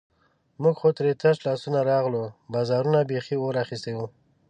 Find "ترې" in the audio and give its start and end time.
0.97-1.11